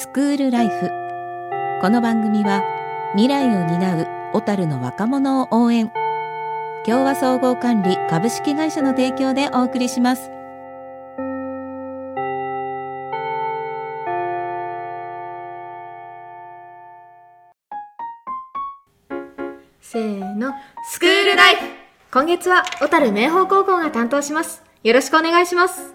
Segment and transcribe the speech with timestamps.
[0.00, 0.88] スクールライフ。
[1.82, 2.62] この番組は
[3.12, 5.92] 未来を担う小樽の若者を応援。
[6.86, 10.30] 共和総合管理株式会社の提供でお送りします。
[19.82, 21.60] せーの、スクールライフ。
[22.10, 24.62] 今月は小樽明豊高校が担当します。
[24.82, 25.94] よろしくお願いします。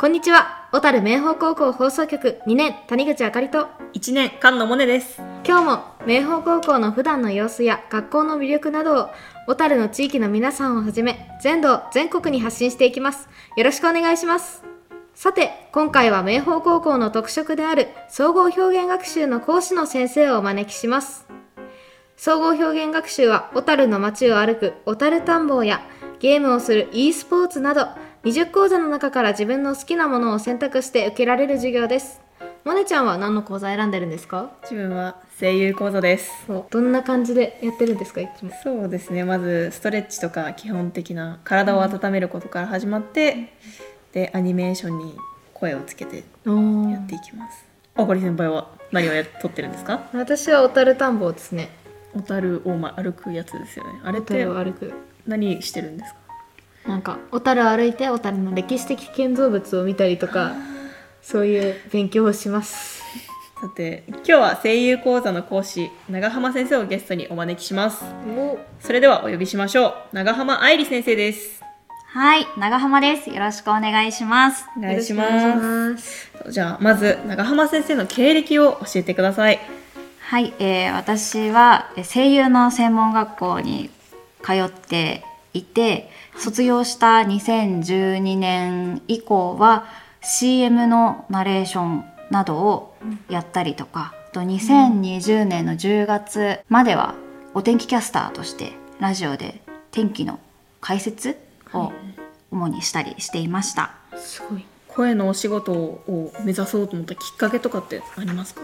[0.00, 5.20] こんにちは、小樽明豊高校放送局2年谷口あかりと、1年菅野萌音です。
[5.44, 9.08] 今日も明豊高校の普段の様子や学校の魅力などを
[9.48, 13.28] 小樽の地域の皆さんをはじめ全道全国に発信していきます。
[13.56, 14.62] よろしくお願いします。
[15.12, 21.26] さて今回は明豊高校の特色である総合表現学習の講師の先生をお招きします。
[22.16, 25.80] 総合表現学習は小樽の街を歩く小樽探訪や
[26.20, 27.88] ゲームをする e スポーツなど
[28.22, 32.20] 20講座の中から自分の好きなものを選択して受けられる授業です。
[32.64, 34.50] モネちゃんは何の講座選んでるんですか？
[34.64, 36.30] 自分は声優講座です。
[36.46, 36.64] そう。
[36.68, 38.50] どんな感じでやってるんですかいつも？
[38.62, 39.24] そうですね。
[39.24, 43.54] まずストレッチとか基本的な体を温めることから始まって、
[44.12, 45.16] でアニメーションに
[45.54, 47.64] 声をつけてやっていきます。
[47.94, 50.10] あかり先輩は何をやっとってるんですか？
[50.12, 51.70] 私は小樽田んぼですね。
[52.12, 53.98] 小樽をま歩くやつですよね。
[54.04, 54.34] あれっ小
[54.74, 54.92] て
[55.26, 56.19] 何してるんですか？
[56.86, 60.54] なんか小樽歩いて小樽の歴史的建造物を見たりとか
[61.22, 63.02] そういう勉強をします。
[63.60, 68.04] さて今日は声優講座の講師長浜先生をゲストにお招きします。
[68.26, 68.58] お。
[68.80, 69.94] それではお呼びしましょう。
[70.12, 71.60] 長浜愛理先生です。
[72.06, 73.30] はい、長浜です。
[73.30, 74.64] よろしくお願いします。
[74.76, 76.30] お願いします。
[76.48, 79.60] じゃあまず長浜先生の経歴を教えてください。
[80.20, 83.90] はい、えー私はえー声優の専門学校に
[84.42, 85.22] 通って
[85.52, 89.86] いて、卒業した2012年以降は
[90.22, 92.96] CM のナレーションなどを
[93.28, 97.14] やったりとか、あと2020年の10月までは
[97.54, 100.38] お天気キャスターとしてラジオで天気の
[100.80, 101.36] 解説
[101.72, 101.92] を
[102.52, 103.94] 主にしたりしていました。
[104.16, 104.64] すごい。
[104.86, 108.60] 声のお仕事を目指そうと思ったきっかけとかってありますか？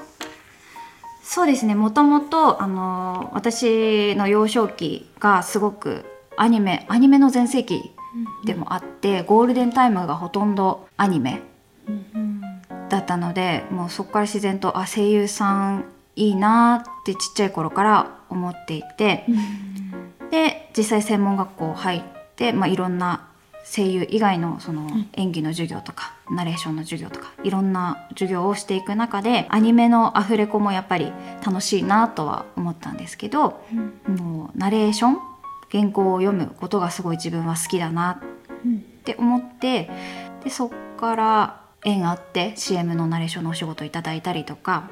[1.23, 1.75] そうですね。
[1.75, 6.05] もともとあの私の幼少期がすごく
[6.37, 7.93] アニメアニメの全盛期
[8.45, 11.43] でもあって、ゴールデンタイムがほとんどアニメ
[12.89, 19.27] だったのでもうそこから自然とあ声優さんいいなってちっちゃい頃から思っていて、
[20.31, 22.03] で実際専門学校入っ
[22.37, 23.29] て、まあ、いろんな
[23.65, 31.13] 声優以外のその演技の授業とか、ナレーションの授業とかいろんな授業をしていく中でアニメのアフレコもやっぱり
[31.45, 33.61] 楽しいなとは思ったんですけど、
[34.07, 35.19] もうナレーション
[35.77, 38.19] 原稿を読むことがすごい自分は好きだなっ
[39.05, 39.91] て思って
[40.43, 44.89] でそっから縁あって CM のナレーションのお仕事いただいたりとか、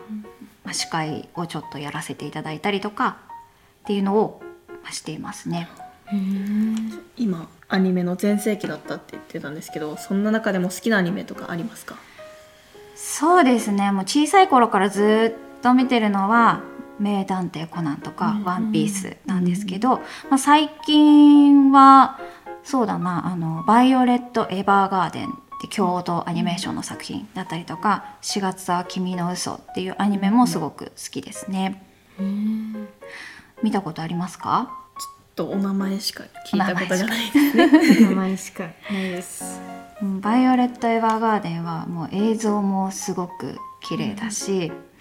[0.62, 3.17] まあ司会をちょっとやらせていただいたりとか
[3.83, 5.69] っていうのをまあしていますね。
[7.17, 11.97] 今アニメの全盛期だったって言ってたんですけどそんな中でも好きなアニメとかありますか？
[12.94, 13.91] そうですね。
[13.91, 16.61] もう小さい頃からずっと見てるのは
[16.99, 19.97] 「名探偵コナン」とか「ワンピースなんですけど、
[20.31, 22.19] まあ、最近は
[22.62, 31.82] そうだなあの「バイオレット・エヴァーガーデン」って郷土アニメーションの作品だったりとか「4月は君の嘘っていうアニメもすごく好きですね。
[33.62, 34.71] 見たことありますか？
[35.34, 37.56] とお名前しか聞いたことがないです
[38.03, 38.09] ね。
[38.11, 39.61] 名前しかないです。
[40.03, 44.72] うんバイオレット・エヴァーガーデンはもう映像もすごく綺麗だし「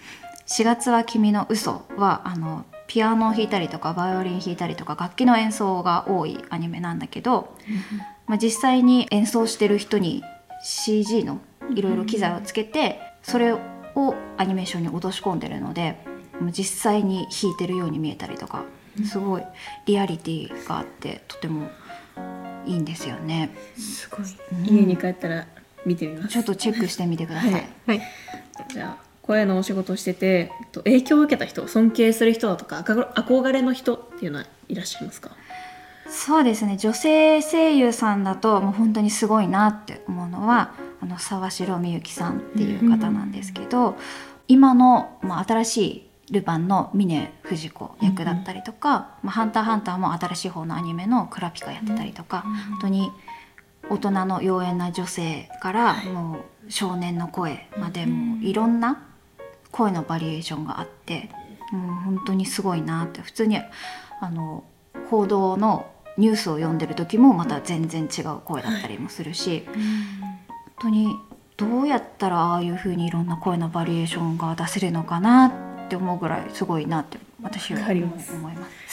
[0.46, 7.56] 4月は君の嘘はあのピアノを弾いたりとかバイオリン弾いたりとか楽器の演奏が多いアニメなんだけど、
[8.28, 10.24] まあ、実際に演奏してる人に
[10.64, 11.40] CG の
[11.74, 13.59] いろいろ機材をつけてそれを
[14.38, 15.98] アニメーションに落とし込んでるので
[16.52, 18.66] 実際に弾いてるように見えたりとか
[19.10, 19.44] すごい
[19.86, 21.70] リアリティがあってとても
[22.66, 23.50] いいんですよね。
[23.78, 24.25] すごい。
[24.66, 25.48] 家に帰ったら
[25.86, 26.30] 見てみます。
[26.30, 27.51] ちょっとチェックしてみてください。
[27.51, 27.68] はい。
[27.88, 28.01] はい。
[28.69, 35.31] じゃあ声のお仕事をしててえっと影響を受けた人尊敬する人だとか憧憧れの人っていうのはいらっしゃいますか？
[36.10, 36.78] そうですね。
[36.78, 43.96] 女性声優さんだともう本当にすごいなって思うのはあの沢城みゆきさんっていう方なんですけど、
[44.48, 45.78] 今の、まあ、新し
[46.30, 53.12] いルパンの峰不二子役だったりとか「まあ、ハンターハンター」も新しい方のアニメのクラピカやってたりとか、本当に
[53.90, 59.02] 大人の妖艶な女性からもう少年の声までもういろんな
[59.74, 61.30] 声のバリエーションがあって
[61.74, 63.22] もう本当にすごいなって。
[63.22, 64.64] 普通にあの
[65.10, 69.84] 報道のニュースを読んでる時もまた全然違う声だったりもするし、本
[70.80, 71.16] 当に
[71.58, 78.31] どうやったらああいう風にいろんな声のバリエーションが出せるのかなって思うぐらいすごいなって私は思います。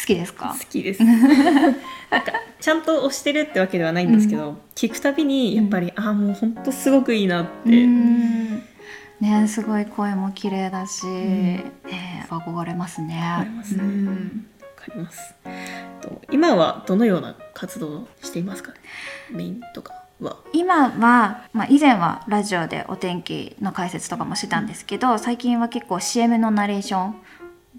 [0.01, 0.57] 好きですか？
[0.59, 1.05] 好きです。
[1.05, 8.63] なんかちゃんと推してるってわけではないんですけど、聞くたびにやっぱり、ああもうほんとすごくいいなって、うん
[9.21, 11.11] ねすごい声も綺麗だし、ん。
[11.11, 13.21] ね憧れますね。
[13.39, 13.85] 憧れますね。
[13.85, 14.47] うん。
[14.61, 15.35] わかります。
[16.01, 18.73] と今はどのような活動をしていますか？
[18.73, 18.79] ね
[19.31, 20.39] メインとかは。
[20.53, 27.21] 今は、まあ、以前はラジオでお天気の解説とかもしてたんですけど最近は結構 CM のナレーション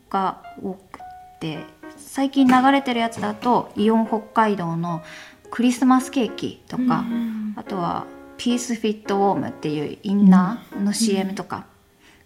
[0.10, 1.00] が多く
[1.40, 1.60] て
[1.98, 5.02] 最近流れてるやつだとイオン北海道の
[5.50, 7.04] クリスマスケーキとか、
[7.56, 8.06] あとは
[8.42, 11.68] ピースフィットウォームっていうインナーの CM とか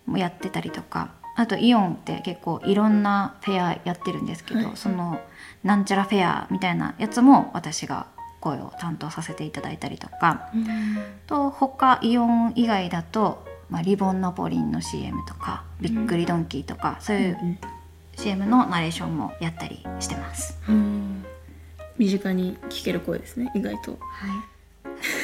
[0.06, 4.72] もやってたりとか、あとイオンって結構いろんなフェアやってるんですけど、はい。
[4.76, 5.20] その
[5.66, 8.08] なんちゃらフェアみたいなやつも私が
[8.40, 10.50] 声を担当させていただいたりとか
[11.28, 17.60] と他イオン以外だと、まあ、リボンナポリンの CM とかびっくりドンキーとか、そういう
[18.16, 20.58] CM のナレーションもやったりしてます。
[21.98, 24.00] 身近に聞ける声ですね意外と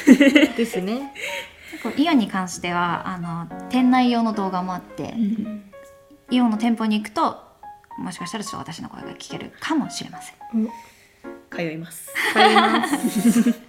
[0.56, 1.12] ですね。
[1.96, 5.14] イオンに関してはあの店内用の動画もあって、
[6.30, 7.42] イオンの店舗に行くと
[7.98, 10.68] もしかしたらちょっと私の声が聞けるかもしれません。
[11.50, 13.60] 通いますます。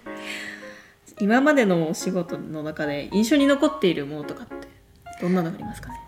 [1.20, 4.68] 今までのお仕事の中で印象に残っているものとかって
[5.20, 6.00] どんなのがありますかね？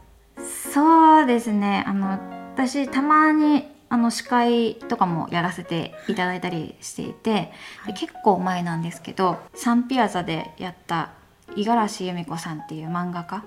[0.72, 2.18] そうですねあの
[2.54, 7.52] 私たまにあの司会とかもやらせていただいたりしていて、
[7.86, 11.10] で結構前なんですけどサンピアザでやった
[11.56, 13.44] 五十嵐由美子さんっていう漫画家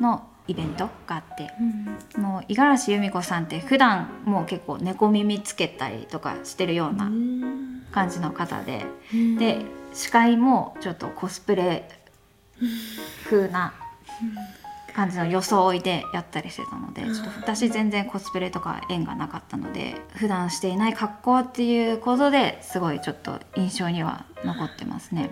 [0.00, 1.50] のイベントがあって、
[2.18, 7.10] もう五十嵐由美子さんって普段もう結構猫耳つけたりとかしてるような
[7.92, 8.84] 感じの方で、
[9.38, 11.88] で司会もちょっとコスプレ
[13.24, 13.72] 風な
[15.00, 25.30] 感じの装いでやったりしてたのでちょっと私全然コスプレとか縁がなかったので普段していない格好っていうことですごいちょっと印象には残ってますね。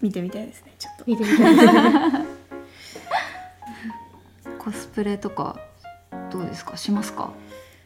[0.00, 1.04] 見てみたいですねちょっと。
[1.08, 1.66] 見てみたいです。
[4.60, 5.58] コスプレとか
[6.30, 6.76] どうですか？
[6.76, 7.32] しますか？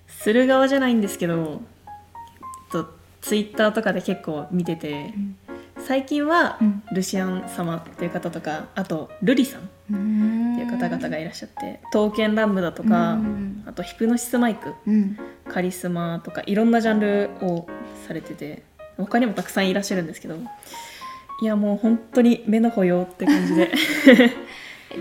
[0.06, 2.90] する側じゃないんですけど、えっと、
[3.22, 5.14] ツイッターとかで結構見てて、
[5.78, 6.82] 最近はうん。
[6.92, 13.62] ルシアン様っていう方とかあとルリさんっっていう方々がいらっしゃって刀剣乱舞だとか、うん。
[13.66, 15.18] あとヒプノシスマイクうん。
[15.48, 17.66] カリスマとかいろんなジャンルを
[18.06, 18.62] されてて
[18.96, 20.36] 他にもたくさんいらっしゃるんですけど
[21.42, 23.70] いやもう本当に目の保養って感じで。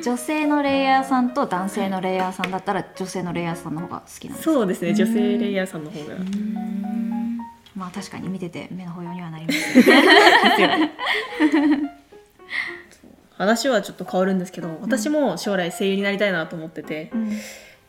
[0.04, 4.54] 女性のレイヤーさんと男性のレイヤーさんだったら女性のレイヤーさんの方が好きなんですか？
[4.56, 6.16] そうですね女性レイヤーさんの方が。
[7.76, 10.92] まあ確かに見てて目の保養にはなりますね
[13.44, 17.31] 話はちょっと変わるんですけど私も将来声優になりたいなと思ってて、うん。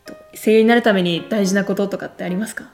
[0.05, 2.71] と声優になるために大事なこととかってありますか？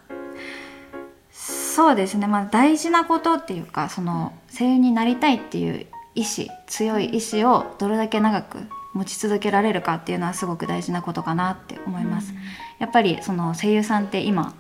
[1.32, 5.86] そうですね、まあ、大事なことっていうかその声優になりたいっていう
[6.16, 8.58] 意志強い意志をどれだけ長く
[8.92, 12.34] 持ち続けられるかっていうのはすごく大事なことかなって思います。
[12.80, 14.54] やっぱりその声優さんって今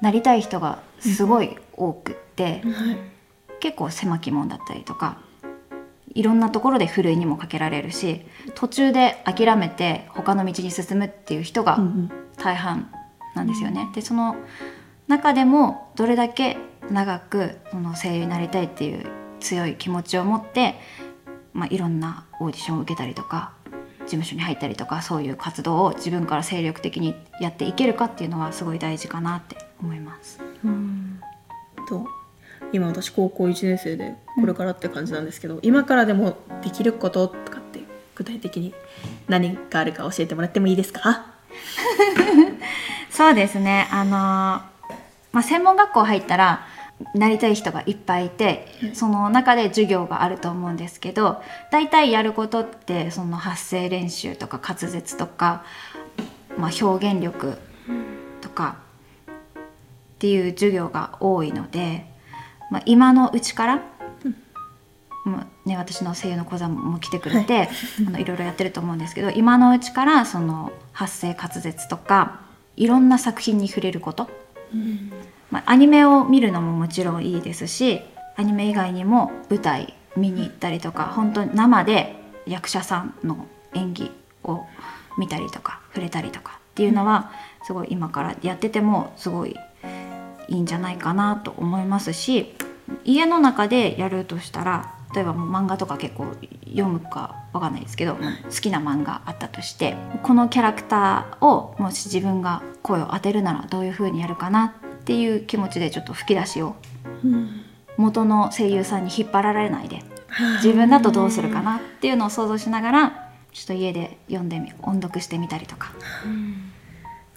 [0.00, 2.62] なりたい人がすごい多くって、
[3.60, 5.18] 結構狭き門だったりとか
[6.14, 8.22] いろんなところでふるいにもかけられるし
[8.54, 11.78] 途中で諦めて他の道に進むっていう人が
[12.36, 12.90] 大半
[13.34, 13.88] なんですよね。
[13.94, 14.36] でその
[15.06, 16.58] 中でもどれだけ
[16.90, 19.06] 長くその声優になりたいっていう
[19.40, 20.74] 強い気持ちを持って、
[21.52, 23.52] まあ、いろんなオーディションを受けたりとか
[24.00, 30.40] 事務所に入ったりとかそういう活動を自分から精力的にやっていけるかっていうのはすごい大事かなって思います。
[31.88, 32.06] と
[32.72, 37.80] 今私高校1年生でこれからって感じなんですけど、今からでもできることとかって
[38.14, 38.74] 具体的に
[39.28, 41.26] 何があるか教えてもらってもいいですか？
[43.10, 43.88] そうですね。
[43.90, 44.14] あのー
[45.32, 46.66] まあ、専門学校入ったら
[47.14, 55.64] なりたい人がいっぱいいてその中で授業があると思うんですけど大体やることってその発声練習とか滑舌とか、
[56.56, 57.58] まあ、表現力
[58.40, 58.78] とか
[59.30, 62.06] っていう授業が多いので、
[62.70, 63.82] まあ、今のうちから、
[65.24, 67.68] もうね、私の声優の講座も来てくれて、
[68.06, 72.40] あのいろいろやってると思うんですけど今のうちからその発声滑舌とか
[72.76, 74.28] いろんな作品に触れること、
[75.50, 78.00] まあ、アニメを見るのももちろんいいですし
[78.36, 84.10] アニメ以外にも舞台見に行ったりとか本当に生で役者さんの演技
[84.44, 84.64] を
[85.18, 87.32] 見たりとか触れたりとかっていうのは
[87.64, 89.56] すごい今からやっててもすごい
[90.48, 92.54] いいんじゃないかなと思いますし
[93.04, 96.26] 家の中でやるとしたら例えばもう漫画とか結構
[96.66, 106.76] 読むかわかんないですけど、好きな漫画あったとしてこのキャラクターをもし自分が声を当てるならどういう風にやるかなっていう気持ちでちょっと吹き出しを
[107.96, 110.02] 元の声優さんに引っ張られないで
[110.62, 115.92] 自分だとどうするかなっていうのを想像しながらちょっと家で読んでみ音読してみたりとか、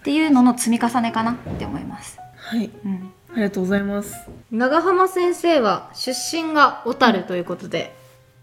[0.02, 2.20] っていうのの積み重ねかなって思います。
[2.52, 2.70] はい。
[2.84, 4.14] うん、ありがとうございます。
[4.52, 7.96] 長浜先生は出身が小樽ということで、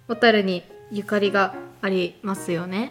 [0.08, 2.90] 小樽にゆかりがありますよね。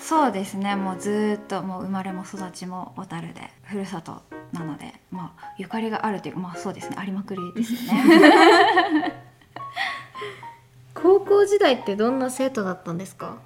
[0.00, 0.74] そうですね。
[0.74, 6.96] もうずーっともう生まれも育ちも小樽でふるさとなのでまあゆかりがあるというかまあそうですね。
[6.98, 9.22] ありまくりですよね。
[10.94, 13.36] 高校時代ってどんな生徒だったんですか？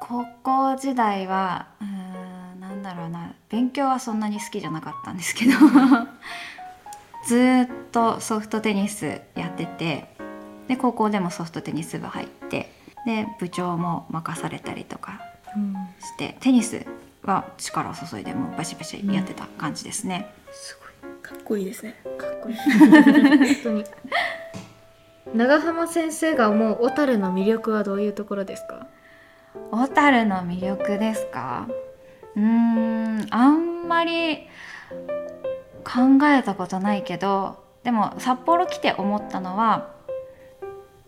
[0.00, 2.27] 高校時代はうーん
[2.78, 5.52] なんだろうな勉強はそんなに好きじゃなかったんですけど
[7.26, 10.14] ずーっとソフトテニスやってて
[10.68, 12.72] で高校でもソフトテニス部入って
[13.04, 15.20] で部長も任されたりとか
[16.00, 16.86] してテニス
[17.24, 20.78] は力を注いでもうバシバシやってた感じですね、す
[21.22, 21.94] かっこいいですね。
[22.04, 22.56] ごいかっこいい。
[22.56, 23.84] 本当に。
[25.34, 28.86] 長浜先生が思う小樽の魅力はどういうところですか？
[29.70, 31.66] 小樽の魅力ですか？
[32.36, 34.46] うーんあんまり
[35.84, 39.94] 考えたことないけどでも札幌来て思ったのは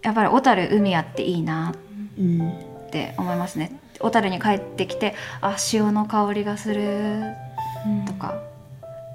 [0.02, 1.74] やっぱり小樽海あっていいな
[2.18, 3.80] うんって思いますね。
[4.00, 7.22] 小樽に帰ってきてあ潮の香りがする
[8.06, 8.42] とか、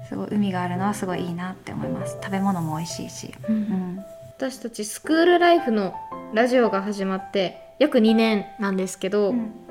[0.08, 2.16] すごい海があるのはすごいいいなって思います。
[2.22, 3.98] 食べ物も美味しいし、うん。
[4.36, 5.94] 私たちスクールライフの
[6.32, 9.65] ラジオが始まって約2年なんですけど、うん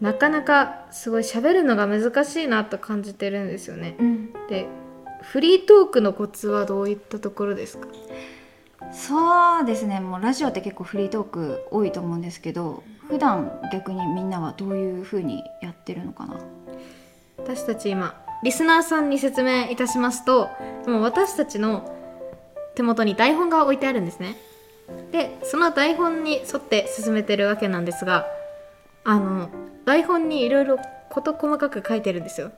[0.00, 3.96] なかなかすごい喋るのが難しいなと感じてるんですよね。
[3.98, 4.32] うん。
[4.48, 4.66] で
[5.22, 7.86] フリートークのコツはどういったところですか？
[8.92, 10.00] そうですね。
[10.00, 16.40] もうラジオって結構フリートーク多いと思うんですけど普段逆にみんなはどういう風にやってるのかな？
[17.36, 20.48] 私たち今リスナーさんに説明いたしますと
[20.86, 21.94] もう私たちの
[22.74, 24.36] 手元に台本が置いてあるんですね。
[25.12, 28.26] でその台本に沿って進めてるわけなんですが
[29.04, 29.48] あの
[29.84, 30.78] 台本にいろいろ
[31.10, 32.52] 事細かく書いてるんですよ。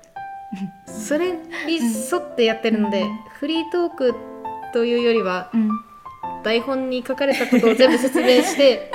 [0.86, 1.38] それに
[1.76, 3.18] 沿ってやってるので、うん。
[3.38, 4.14] フリートーク
[4.74, 5.70] というよりはうん。
[6.42, 8.90] 台本に書かれたことを全部説明して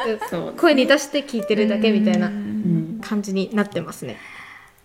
[0.58, 3.00] 声に出して聞いてるだけみたいなうん。
[3.02, 4.18] 感じになってますね。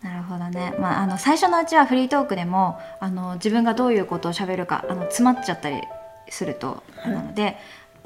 [0.03, 5.81] なるほどね、まあ、あの最初のうちはフリートークでもあの自分がどういうことを喋るかあの詰まっちゃったり
[6.29, 7.57] すると、はいなので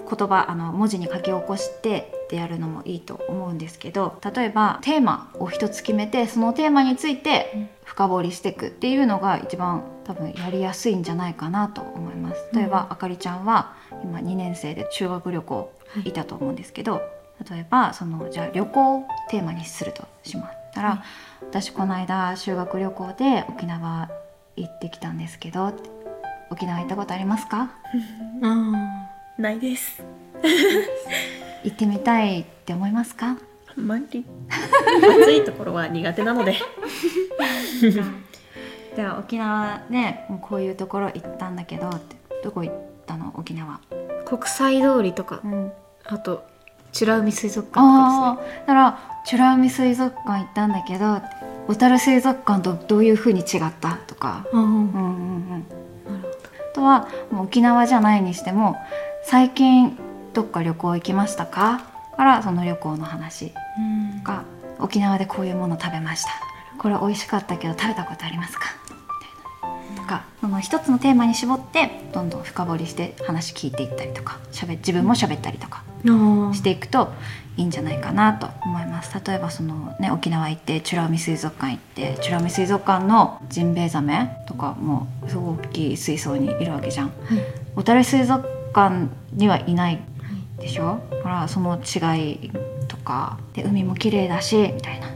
[0.08, 12.48] 言葉あの文字に書き起こしてってやるのもいいと思うんですけど例えばテーマを一つ決めてそのテーマについて深掘りしていくっていうのが一番多分やりやすいんじゃないかなと思います。
[12.52, 12.92] 例えば、うん。
[12.92, 15.72] あかりちゃんは今2年生で修学旅行
[16.04, 16.12] い。
[16.12, 17.02] たと思うんですけど、
[17.50, 21.02] 例えばそのじゃあ旅行をテーマにするとしまったら、
[21.42, 24.08] 私この間修学旅行で沖縄
[24.56, 25.72] 行ってきたんですけど
[26.50, 27.70] 沖縄行ったことありますか？
[29.38, 30.02] ないです。
[31.64, 33.36] 行ってみたいって思いますか？
[33.76, 34.24] あんまり。
[35.22, 36.54] 暑いところは苦手なので。
[38.96, 42.74] では沖縄ねもうこういうところ行ったんだけどってどこ行っ
[43.06, 43.32] たの？
[43.36, 43.80] 沖縄、
[44.24, 45.40] 国際通りとか。
[45.44, 45.72] うん、
[46.04, 46.44] あと
[46.98, 48.98] 美ら海水族館とかああだから
[49.30, 51.20] 美ら海水族館行ったんだけど
[51.68, 53.98] 小樽水族館とどういう風に違った？
[54.06, 54.42] とか。
[54.44, 54.62] ですね。
[54.62, 55.15] うんうん
[56.76, 58.76] とはもう沖縄じゃないにしても
[59.24, 59.98] 最近
[60.34, 61.82] どっか旅行行きましたか？
[62.16, 63.52] からその旅行の話
[64.18, 64.44] とか
[64.78, 66.30] 沖縄でこういうもの食べました。
[66.78, 68.66] これ美味しかったけど食べたことありますか？
[68.90, 70.02] みたいな。
[70.02, 75.82] とかその一つのテーマに絞ってどんどん深掘りして話聞いていったりとかしゃべ自分も喋ったりとか。
[75.82, 77.12] あしていくと
[77.56, 79.18] いいんじゃないかなと思います。
[79.26, 87.06] 例えばそのね沖縄行って美ら海水族館行って美ら海水族館のジンベエザメとかもすごい大きい水槽にいるわけじゃん。
[87.06, 87.16] はい。
[87.74, 90.00] 小樽水族館にはいない
[90.58, 91.00] でしょ？
[91.10, 92.50] だからその違い
[92.88, 95.08] とかで海も綺麗だしみたいな。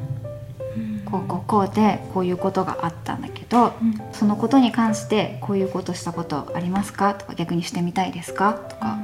[1.10, 4.00] こうこうこうでこういうことがあったんだけどうん。
[4.12, 7.14] そのことに関してこういうことしたことありますか？
[7.14, 8.54] とか逆にしてみたいですか？
[8.54, 8.98] とか、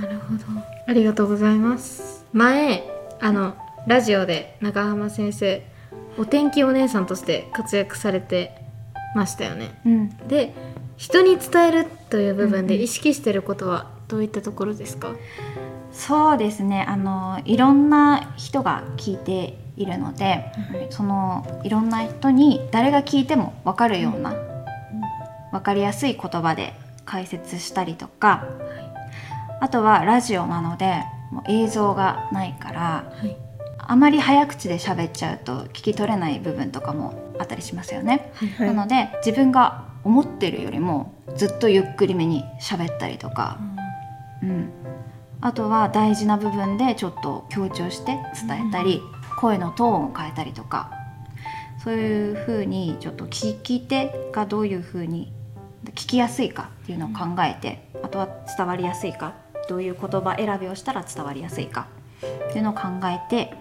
[0.00, 2.26] なるほどありがとうございます。
[2.32, 2.82] 前
[3.20, 5.66] あのラジオで長浜先生
[6.18, 8.54] お天気お姉さんとして活躍されて
[9.14, 9.80] ましたよね。
[9.86, 10.52] うん、で
[10.96, 15.14] 人に伝えるという部分でうんうん意識してることはどういったところですか、
[15.92, 16.84] そうですね。
[16.86, 20.52] あのいろんな人が聞いているので、
[20.90, 24.34] そのいろんな人に誰が聞いても分かるような、
[25.50, 26.74] 分かりやすい言葉で
[27.06, 28.46] 解説したりとか、
[29.64, 33.34] あとはラジオなのでもう映像がないからはい。
[33.78, 38.30] あまり早口で喋っちゃうと聞き取れない部分とかもあったりしますよね。
[38.34, 43.58] はいなので自分が思ってるよりもずっとゆっくりめに喋ったりとか、
[44.42, 44.68] うん、
[45.40, 49.00] あとは大事な部分でちょっと強調して伝えたり、
[49.40, 50.90] 声のトーンを変えたりとか。
[51.82, 55.30] そういうふうにちょっと聞き手がどういうふうに
[55.90, 59.34] 聞きやすいかっていうのを考えて、あとは伝わりやすいか
[59.66, 61.86] どういう言葉選びをしたら伝わりやすいか。
[62.48, 63.54] っていうのを考えて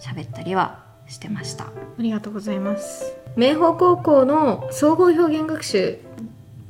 [0.00, 1.64] 喋ったりはしてました。
[1.64, 3.16] ありがとうございます。
[3.36, 5.98] 明豊高校の総合表現学習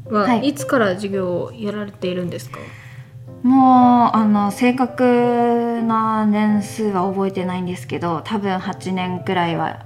[0.08, 0.48] ははい。
[0.48, 2.58] いつから授業をやられているんですか、
[3.42, 9.84] もうあの正確な年数は覚えてないんですけど多分8年くらいは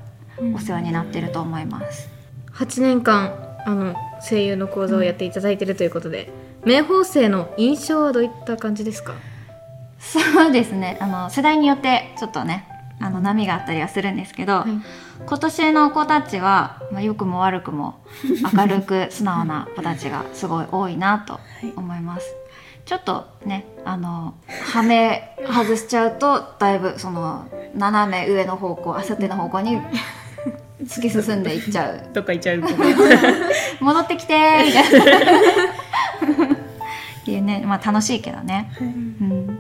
[0.55, 2.09] お世話になってると思います、
[2.55, 6.31] 8年間あの声優の講座をやっていただいているということで、
[6.67, 9.15] 明豊生の印象はどういった感じですか？
[9.99, 10.99] そうですね。
[11.01, 12.67] あの世代によってちょっとね
[13.01, 14.71] あの波があったりはするんですけど、はい。
[15.27, 17.95] 今年の子たちは、まあ、良くも悪くも
[18.55, 21.39] 明るく 素直な子たちがすごい多いなと
[21.77, 22.35] 思います。
[22.85, 24.35] ちょっとねあの
[24.73, 29.81] はめ外しちゃうとだいぶその斜め上の方向あさっての方向に
[30.85, 32.01] 突き進んでいっちゃう。
[32.13, 32.63] どっか行っちゃう
[33.81, 35.75] 戻ってきてーみたいな
[37.45, 39.55] っていうねまあ楽しいけどね、うん、な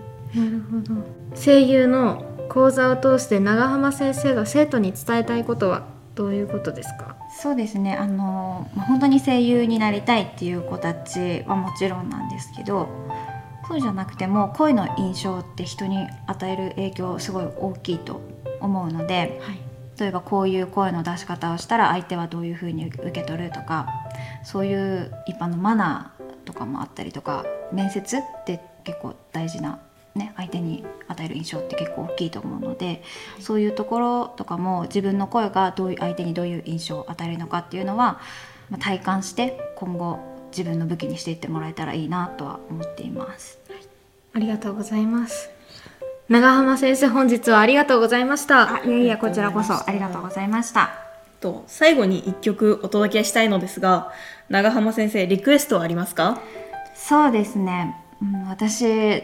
[0.50, 0.94] るほど。
[1.36, 7.16] 声優の講座を通して長浜先生が生徒に伝えたいことはどういうことですか？
[7.40, 7.96] そうですね。
[7.96, 12.88] あの、まあ、本当に声優になりたいっていう子たちはもちろんなんですけど
[13.66, 18.20] そうじゃなくても声の印象って人に与える影響すごい大きいと
[18.60, 19.58] 思うのではい。
[19.96, 23.88] 例えばこういう声の出し方をしたら相手はどういうふうに受け取るとか
[24.42, 26.13] そういう一般のマナー
[26.44, 29.80] とかもあったりとか面接って結構大事な、
[30.14, 33.02] ね、相手に与える印象って結構大きいと思うので、
[33.40, 38.20] そういうところとかも自分の声がどういう相手にどういう印象を与えるのかっていうのは、
[38.70, 40.18] まあ、体感して今後
[40.50, 43.58] 自分の武器にしていってもらえたらいいなとは思っています。
[44.34, 45.50] ありがとうございます。
[46.28, 48.76] 長浜先生本日はありがとうございました。
[48.76, 51.03] あいやいやこちらこそありがとうございました。
[51.40, 54.12] と最後に一曲お届けしたいのですが
[54.48, 56.40] 長浜先生リクエストはありますか？
[56.94, 59.22] そうですね、うん、私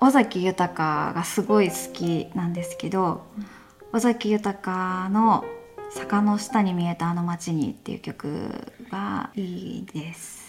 [0.00, 3.24] 尾崎豊がすごい好きなんですけど
[3.92, 5.44] 尾崎豊の
[5.90, 8.50] 「坂の下に見えたあの街に」っていう曲
[8.90, 10.44] がいいです。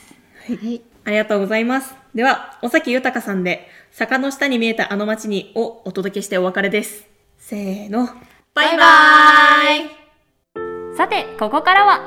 [0.48, 0.82] はい。
[1.06, 1.96] ありがとうございます。
[2.14, 7.06] では尾崎豊さんで「坂の下に見えたあの街に」をお届けしてお別れです。
[7.38, 8.10] せーの。
[8.54, 8.84] バイバ
[9.94, 9.97] イ
[10.98, 12.02] さてここからは。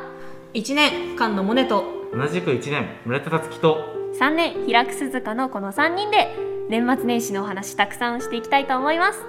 [0.52, 3.78] 1年菅野モネと同じく1年村田達樹と。
[4.18, 6.28] 3年平久鈴鹿のこの3人で
[6.68, 9.22] 年末年始のお話たくさんしていきたいと思います。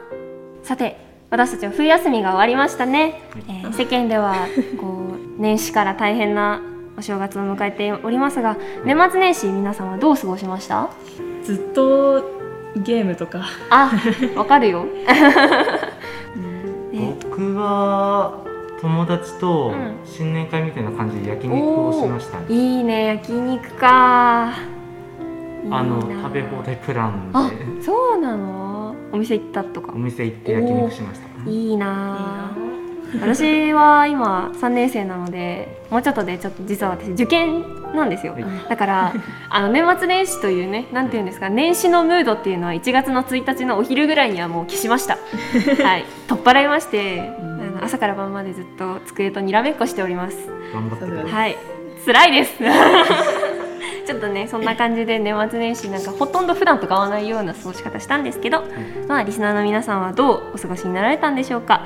[0.63, 0.97] さて
[1.29, 4.47] 私たちは冬休みが終わりましたね、えー世間では
[4.79, 6.61] こう 年始から大変な
[6.97, 10.89] お正月を迎えておりますが年末年始皆さんはどう過ごしました？
[11.43, 12.21] ずっと
[12.75, 13.41] ゲームとか。
[13.69, 13.91] あ
[14.35, 14.85] わかるよ。
[16.91, 17.15] ね。
[17.23, 18.39] 僕は
[18.81, 19.95] 友達とうん。
[20.05, 24.53] 新年会みたいな感じで焼肉をしましたね、いいね焼肉か。
[25.63, 25.77] いいな。
[25.77, 28.95] あの食べ放題プランあでそうなの？
[29.13, 29.91] お店行ったとか。
[29.93, 31.49] お店行って焼肉しました。
[31.49, 32.51] いいな。
[32.55, 32.71] あ
[33.19, 37.61] 私は今3年生なのでもうちょっとでちょっと実は私受験
[37.93, 38.45] なんですよ、はい。
[38.69, 39.13] だから
[39.51, 45.17] あの年末年始というねなんていうんですか年始のムードっていうのは1月の1日のお昼ぐらいにはもう消しました。
[45.83, 46.05] はい。
[46.27, 47.50] 取っ払いまして、あ
[47.81, 50.37] の朝から晩までずっと机とにらめっこしております。
[50.73, 51.31] 頑張ってください。
[51.31, 51.57] はい。
[52.05, 52.57] 辛いです。
[54.05, 58.63] ちょっとねそんな感じで年末年始なんかほとんど普段と変わらないような過ごし方したんですけど、
[59.07, 61.85] まあリスナーの皆さんはどうお過ごしになられたんでしょうか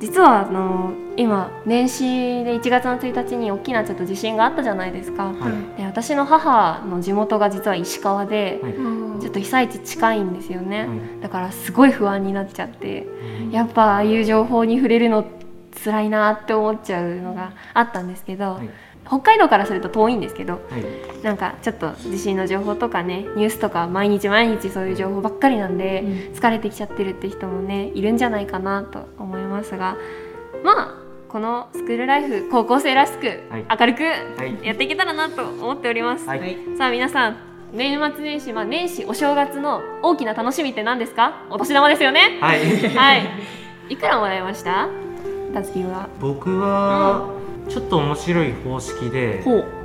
[0.00, 2.04] 実はあの今年始
[2.44, 5.32] で1月の1日に大きなちょっと地震があったじゃないですか、は
[5.76, 5.78] い。
[5.78, 8.72] で私の母の地元が実は石川で、はい。
[9.20, 10.98] ちょっと被災地近いんですよね、はい。
[11.20, 13.06] だからすごい不安になっちゃって
[13.52, 15.26] やっぱああいう情報に触れるの
[15.84, 18.70] 辛いなって思っちゃうのがあったんですけど、はい
[19.06, 21.22] 北海道からすると遠いんですけどはい。
[21.22, 26.02] なんかちょっと地震の情報とかねニュースとか毎日毎日そういう情報ばっかりなんで、
[26.34, 29.96] 疲れてきちゃってるって人もねいるんじゃないかなと思いますが
[30.64, 30.94] まあ
[31.28, 33.66] このスクールライフ高校生らしく、はい。
[33.78, 34.66] 明るくい。
[34.66, 36.56] やっていけたらなと思っております、はい。
[36.76, 37.36] さあ皆さん
[37.72, 41.44] 年末年始、まあ、年始お正月の大きな楽しみって何ですか？
[41.50, 42.38] お年玉ですよね。
[42.40, 42.88] はい。
[42.88, 43.22] はい。
[43.90, 44.88] いくらもらいました？
[45.54, 46.08] たつきは。
[46.20, 47.28] 僕は
[47.70, 49.42] ちょっと面白い方式で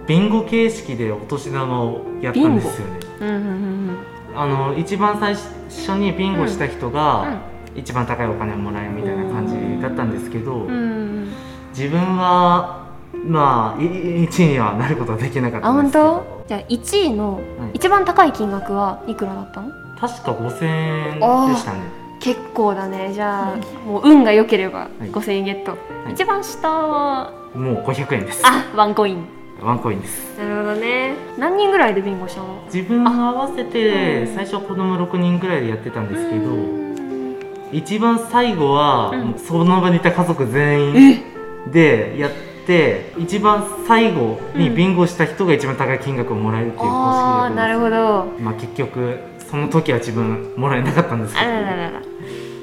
[0.08, 3.00] ビンゴ形式でお年玉をやったんですよね。
[3.22, 3.98] うんうんうん
[4.38, 7.40] あの一番最初にビンゴした人が
[7.74, 11.32] 一番高いお金をもらえるみたいな感じだったんですけど、うん
[11.70, 12.86] 自分は
[13.26, 13.86] まあい
[14.28, 16.26] 1位にはなることはできなかっあ本たんですけど。
[16.42, 16.46] 当？
[16.50, 17.44] じゃあ1位のはい。
[17.76, 19.72] 一番高い金額はいくらだったの？
[20.00, 21.80] 確か5000円でしたね
[22.26, 23.14] 結構だね。
[23.14, 23.56] じゃあ
[23.88, 25.04] もう運が良ければい。
[25.04, 25.74] 5000円ゲット、
[26.10, 26.14] い。
[26.14, 26.68] 一番下。
[26.72, 28.42] はもう500円です。
[28.44, 29.28] あワンコイン。
[29.62, 30.36] ワンコインです。
[30.40, 31.14] なるほどね。
[31.38, 34.36] 何人ぐらいでビンゴしたの自分合わせてうん。
[34.36, 37.38] 最初は子供6人ぐらいでやってたんですけどうん。
[37.72, 39.26] 一番最後はうん。
[39.28, 41.24] もうその場にいた家族全員
[41.72, 42.32] でやっ
[42.66, 48.26] て一番最後にビンゴした人が一番高い金額をもらえるっていう方式ですあなるほど。
[48.40, 49.20] まあ結局
[49.56, 52.02] その時は自分もらえなかったんですけあどらららら。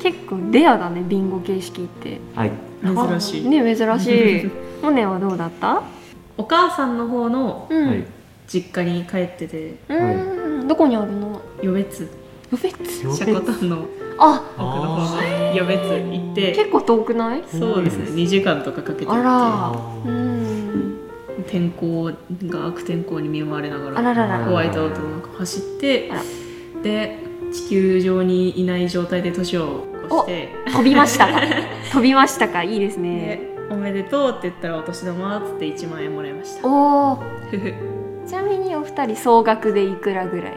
[0.03, 2.21] 結構レアだねビンゴ形式って。
[2.35, 2.53] はい。
[2.85, 4.51] 珍しい、ね珍しい。
[4.85, 5.83] モネはどうだった？
[6.37, 8.05] お母さんの方のうん、はい。
[8.47, 9.77] 実家に帰ってて。
[9.89, 10.69] うん。
[10.69, 11.41] どこにあるの？
[11.63, 12.11] 余別。
[12.51, 13.05] 予別？
[13.05, 13.87] よシャコタンの
[14.19, 14.43] あ。
[14.59, 16.53] 奥の方の余別行って。
[16.53, 17.43] 結構遠くない？
[17.51, 18.05] そうですね。
[18.11, 19.73] 2時間とかかけてあら。
[20.05, 20.99] うん。
[21.39, 22.11] て天候
[22.49, 24.39] が悪天候に見舞われながあららら。
[24.41, 26.11] らホワイトアウトの中走って。
[26.13, 26.21] あら
[26.83, 27.19] で
[27.53, 30.49] 地球上にいない状態で年を越して。
[30.73, 31.27] 飛びました。
[31.29, 31.41] か
[31.93, 32.63] 飛びましたか。
[32.63, 33.41] いいですね。
[33.69, 36.67] でおめでとうって言ったらお年玉っつって1万円もらいました。
[36.69, 37.17] おお
[37.51, 37.75] ふふ。
[38.27, 40.53] ちなみにお二人総額でいくらぐらい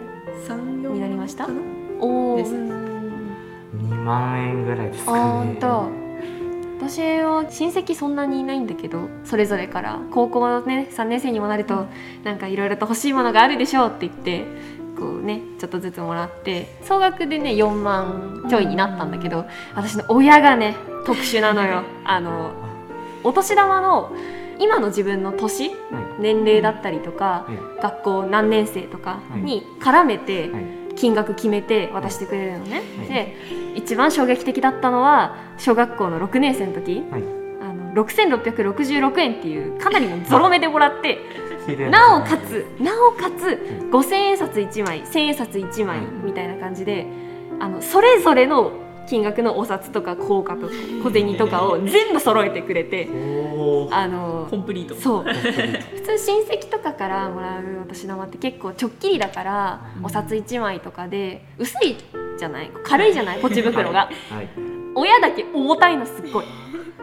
[0.48, 1.48] 3になりました？
[2.00, 2.54] おおです。
[2.54, 5.20] 2万円ぐらいですかね。
[5.20, 6.06] あほんと。
[6.78, 10.00] 私は親戚そんなにいないんだけどそれぞれから。
[10.12, 11.86] 高校のね3年生にもなると
[12.24, 14.46] なんかいろいろと欲しいものがあるでしょうって言って
[14.98, 21.84] こうねちょっとずつもらって総額でね4万ちょいになったんだけど私の親がね特殊なのよ。
[22.04, 22.54] あの
[23.24, 24.12] お年玉の
[24.60, 25.76] 今の自分の年はい。
[26.22, 30.86] 年齢だったりとかはい学校何年生とかに絡めてはい。
[30.96, 33.08] 金額決めて渡してくれるのね、はい。
[33.10, 33.36] で
[33.76, 37.24] 一番衝撃的だったのは小学校の6年生の時、はい。
[37.62, 41.20] あの6666円っていうかなりのゾロ目でもらって
[41.90, 42.18] な。
[42.18, 43.60] おかつなおかつ
[43.92, 47.06] 5000円札1枚1000円札1枚みたいな感じで
[47.60, 48.72] あのそれぞれの
[49.08, 50.74] 金額のお札とか硬貨とか
[51.04, 53.08] 小銭とかを全部揃えてくれて
[53.92, 54.96] あのコンプリート。
[54.96, 55.24] そう。
[55.30, 61.96] 普通親戚とかからもらうお年玉って結構ちょっきりだからお札1枚とかで薄い
[62.38, 62.72] じゃない？
[62.84, 63.42] 軽いじゃない？
[63.42, 64.10] ポチ袋が。
[64.32, 66.46] はい親だけ重たいのすっごい。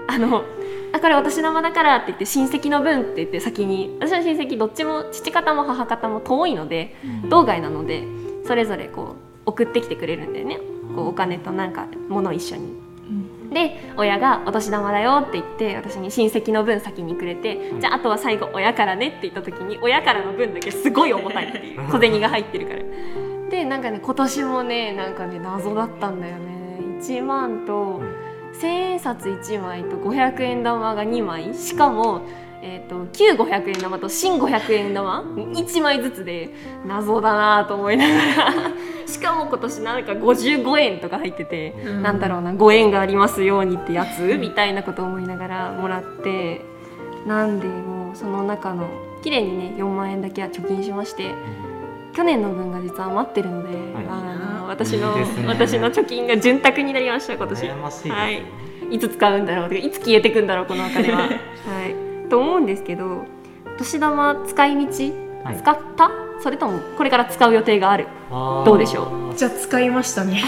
[0.09, 0.45] あの
[0.93, 6.97] あこれお年玉だからって言って親戚の分って言って先に私の親戚どっちも父方も母方も遠いので
[7.31, 8.05] 道外なので
[8.47, 10.59] それぞれこう送ってきてくれるんだよね。
[10.95, 12.83] こうお金となんか物一緒に。
[13.53, 21.81] で親が「お年玉だよ」って言って私に親戚の分先にくれて、じゃああとは最後親からねって言った時に親からの分だけすごい重たいっていう。
[21.93, 22.81] 小銭が入ってるから。
[23.51, 26.62] でなんかね今年もねなんかね謎だったんだよね
[27.03, 28.01] 1万と
[28.53, 31.55] 千円札1枚と500円玉が2枚。
[31.55, 32.23] しかも、
[32.63, 35.23] えー、と旧500円玉と新500円玉。
[35.37, 36.51] 1枚ずつで
[36.87, 38.53] 謎だなと思いながら。
[39.07, 42.03] しかも今年なんか55円とか入ってて、うん。
[42.03, 44.39] なんだろうなご縁がありますようにってやつ？
[44.39, 46.61] みたいなことを思いながらもらって。
[47.27, 48.89] なんでもうその中の
[49.23, 51.35] 綺麗にね4万円だけは貯金しまして
[52.15, 54.07] 去年の分が実は余ってるので、はい。
[54.09, 55.25] あの私のね。
[55.47, 57.63] 私の貯金が潤沢になりました今年。
[57.63, 57.71] ね。
[58.11, 58.43] はい。
[58.91, 61.21] いつ使うんだろうとかいつ消えてくんだろうこのお金は。
[61.23, 61.29] は
[62.27, 63.25] い、と思うんですけど
[63.79, 65.05] 年玉使い道、
[65.45, 65.57] はい。
[65.57, 66.11] 使った？
[66.41, 68.07] それともこれから使う予定がある？
[68.31, 70.43] どうでしょじゃあ使いましたね。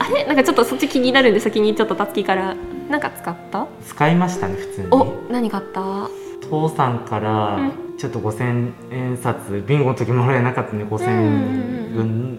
[0.00, 0.24] あれ？
[0.24, 2.56] なんかちょっとそっち気になるんで先にちょっとたつきから。
[2.88, 3.66] なんか使った？
[3.86, 4.88] 使いましたね普通に。
[4.90, 6.08] お何買った？
[6.48, 7.58] 父さんから
[7.98, 12.38] ちょっと5000円札ビンゴの時もらえなかったんで5000円分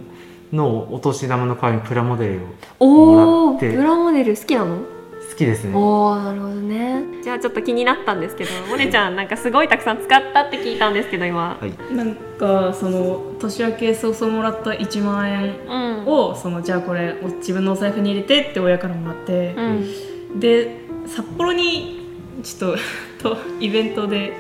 [0.54, 2.46] のお年玉の代わりにプラモデルを
[2.80, 3.76] おおもらって。
[3.76, 4.78] プラモデル好きなの？
[4.78, 5.76] 好きですね。
[5.76, 7.04] おおなるほどね。
[7.24, 11.58] じゃあちょっと気になったんですけど モネちゃんなんかすごいたくさん使ったって聞いたんですけど今。
[11.60, 11.96] はい。
[11.96, 16.08] なんかその年明け早々もらった1万円うん。
[16.08, 19.54] をそのじゃあこれお自分のお財布に入れてって親からもらって。
[19.56, 20.40] う、ん。
[20.40, 22.00] で札幌に
[22.42, 22.78] ちょっと
[23.20, 24.34] とイベントで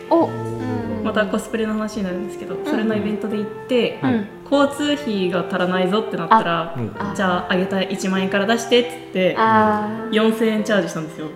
[1.03, 3.99] またコスプレの話になるんですけど、それのイベントで行って、
[4.51, 6.75] 交通費が足らないぞってなったら
[7.15, 10.11] じゃああげたい1万円から出してって言ってあー。
[10.11, 11.27] 4000円チャージしたんですよ。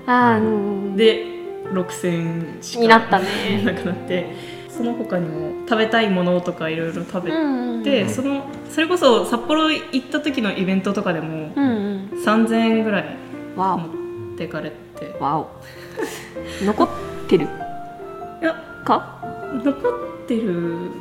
[0.95, 1.25] で
[1.71, 3.25] 6000円しかになったね。
[3.63, 4.33] なくなって
[4.69, 12.23] その他にも食べたいものとかいろいろ食べて、うんでそのそれこそ札幌行った時のイベントとかでもうんうん。
[12.25, 13.17] 3000円ぐらい
[13.55, 13.87] わ持
[14.33, 15.15] ってかれて。
[15.19, 15.49] おわお。
[16.65, 16.89] 残っ
[17.37, 17.47] てる？
[18.41, 18.53] いや
[18.85, 19.19] か？
[19.63, 20.91] 残ってる。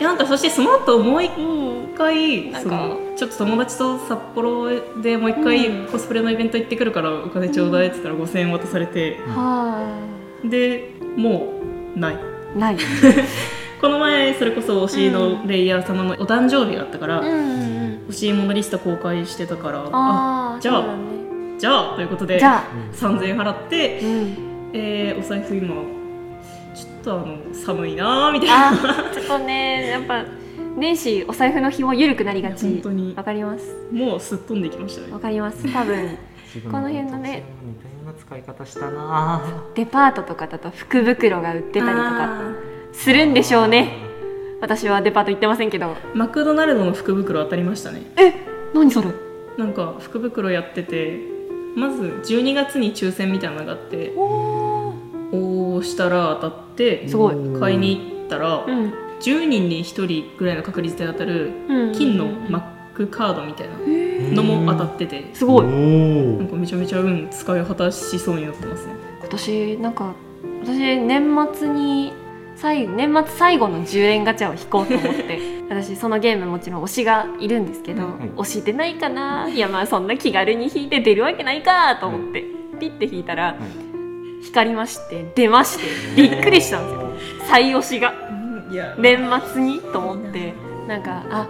[0.00, 2.68] いやなんかそしてその後もう一うん回なんか。
[2.68, 4.68] そのちょっと友達と札幌
[5.02, 5.86] でもう一回うん。
[5.86, 9.16] コスプレのイベント行ってくるからお金ちょうだいって言ったら5000円渡されて。
[9.28, 9.98] は
[10.44, 11.54] でも
[11.96, 12.18] うない。
[12.54, 12.76] いない。
[13.80, 20.84] この前それこそ推しのレイヤー様のお誕生日があったから、うんうん欲しいものリスト公開してたからあじゃあ
[21.58, 22.64] じゃあということでじゃあ。
[22.96, 25.74] 3000円払って、うんえーお財布今
[26.74, 29.10] ちょっとあの寒いなーみたいな。
[29.12, 30.24] ちょっとねやっぱ
[30.76, 32.66] 年始お財布の紐緩くなりがち。
[32.66, 33.14] 本当に。
[33.16, 33.74] わかります？
[33.90, 35.12] もうすっ飛んできましたね。
[35.12, 35.72] わかります？
[35.72, 36.18] 多分。
[36.70, 37.44] この辺のね。
[37.64, 42.54] 似たような使い方したなデパートとかだと福袋が売ってたりとかあ
[42.92, 43.92] するんでしょうね。
[44.60, 45.86] 私はデパート行ってませんけど。
[45.94, 48.02] ーマクドナルドの福袋当たりましたね。
[48.16, 48.34] え
[48.74, 49.08] 何それ？
[49.56, 51.20] なんか福袋やってて
[51.78, 52.02] まず
[52.34, 54.94] 12月に抽選みたいなのがあってお
[55.32, 57.60] 応募したら当たってすごい。
[57.60, 58.92] 買いに行ったら、うん。
[59.20, 61.92] 10人に1人ぐらいの確率で当たるうん。
[61.92, 62.58] 金のマ
[62.92, 63.76] ックカードみたいな
[64.34, 65.64] のも当たっててすごい。
[65.64, 68.92] おなんーかめちゃめちゃ運使い果たしそうになってますね。
[69.20, 70.14] 今年なんか
[70.62, 72.12] 私年末に
[72.56, 79.48] 最後年末最後の10連ガチャを引こうと思って私そのゲームもちろん推しがいるんですけど、はい推し出ないかな？
[79.48, 82.44] いやまあそんな気軽に引いて出るわけないかと思って、
[82.78, 83.56] ピッて引いたら、
[84.42, 85.84] 光りまして出まして
[86.16, 87.46] びっくりしたんですよ。
[87.48, 88.28] 最推しが。
[88.98, 90.52] 年末にと思って
[90.86, 91.48] なんかあ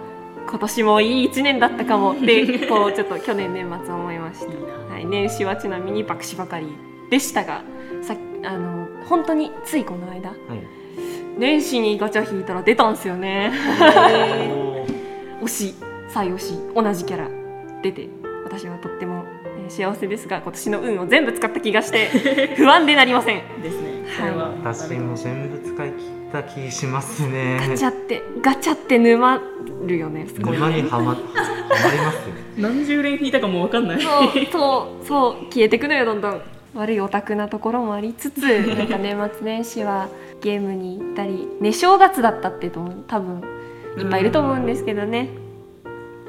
[0.49, 6.67] 今年もいい1年だったかもって こうちょっと去年年末思いました、はい、年始はちなみに爆死ばかり
[7.09, 7.61] でしたが
[8.01, 10.78] さあの本当についこの間はい
[11.39, 13.51] 年始にガチャ引いたら出たんですよね。
[15.41, 15.75] 推し
[16.09, 17.29] 最推し同じキャラ。
[17.81, 18.09] 出て
[18.43, 22.09] 私はとっても、えー幸せですが今年の運を全部使った気がして
[22.57, 23.41] 不安でなりません。
[23.61, 24.03] ですね。
[24.17, 25.93] それは私も全部使い切
[26.29, 27.57] った気しますね。
[27.69, 29.39] ガチャってガチャって沼
[29.85, 30.27] るよね。
[30.27, 32.33] すごい沼にはまはまりますよ。
[32.57, 34.01] 何十連引いたかも分かんない。
[34.01, 34.11] そう
[34.51, 36.41] そうそう消えてくのよどんどん。
[36.75, 40.07] 悪いオタクなところもありつつなんか年末年始は
[40.41, 43.43] ゲームに行ったりね正月だったってと多分
[43.97, 45.29] いっぱいいると思うんですけどね。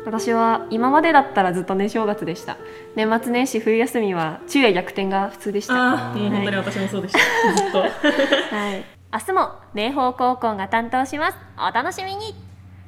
[0.05, 2.57] 私は今までだったらずっとね正月でした。
[2.97, 5.75] 年末年始冬休みは昼夜逆転が普通でした。
[5.75, 7.19] ああもう本当に私もそうでした、
[7.55, 7.79] ずっと。
[8.57, 8.85] はい。
[9.13, 11.39] 明日も明豊高校が担当します。
[11.59, 12.35] お楽しみに。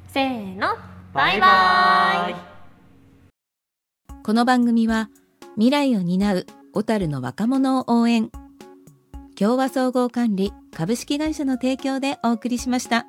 [0.09, 0.69] せーの。
[1.13, 2.35] バイバイ。
[4.25, 5.11] この番組は
[5.57, 8.31] 未来を担う小樽の若者を応援
[9.39, 13.07] 共和総合管理株式会社の提供でお送りしました。